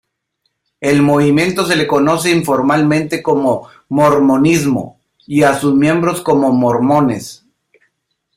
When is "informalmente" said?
2.31-3.21